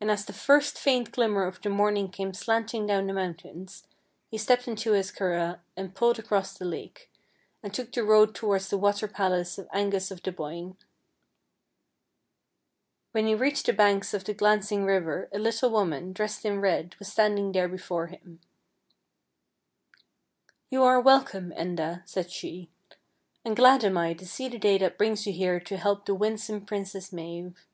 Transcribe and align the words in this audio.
And 0.00 0.10
as 0.10 0.24
the 0.24 0.32
first 0.32 0.78
faint 0.78 1.12
glimmer 1.12 1.44
of 1.44 1.60
the 1.60 1.68
morning 1.68 2.08
came 2.08 2.32
slanting 2.32 2.86
THE 2.86 2.94
HOUSE 2.94 3.00
IN 3.00 3.06
THE 3.08 3.12
LAKE 3.12 3.16
29 3.16 3.28
down 3.28 3.34
the 3.34 3.44
mountains, 3.54 3.86
lie 4.32 4.38
stepped 4.38 4.66
into 4.66 4.92
his 4.92 5.12
curragh 5.12 5.60
and 5.76 5.94
pulled 5.94 6.18
across 6.18 6.56
the 6.56 6.64
lake, 6.64 7.10
and 7.62 7.74
took 7.74 7.92
the 7.92 8.02
road 8.02 8.34
towards 8.34 8.70
the 8.70 8.78
water 8.78 9.06
palace 9.06 9.58
of 9.58 9.68
Angus 9.70 10.10
of 10.10 10.22
the 10.22 10.32
Boyne. 10.32 10.78
When 13.12 13.26
he 13.26 13.34
reached 13.34 13.66
the 13.66 13.74
banks 13.74 14.14
of 14.14 14.24
the 14.24 14.32
glancing 14.32 14.86
river 14.86 15.28
a 15.30 15.38
little 15.38 15.68
woman, 15.68 16.14
dressed 16.14 16.46
in 16.46 16.62
red, 16.62 16.96
was 16.98 17.08
standing 17.12 17.52
there 17.52 17.68
before 17.68 18.06
him." 18.06 18.40
You 20.70 20.84
are 20.84 21.02
welcome, 21.02 21.52
Enda," 21.54 22.00
said 22.08 22.30
she." 22.30 22.70
And 23.44 23.54
glad 23.54 23.84
am 23.84 23.98
I 23.98 24.14
to 24.14 24.26
see 24.26 24.48
the 24.48 24.56
day 24.56 24.78
that 24.78 24.96
brings 24.96 25.26
you 25.26 25.34
here 25.34 25.60
to 25.60 25.76
help 25.76 26.06
the 26.06 26.14
winsome 26.14 26.64
Princess 26.64 27.12
Mave. 27.12 27.66